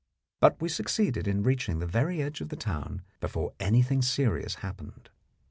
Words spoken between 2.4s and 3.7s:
of the town before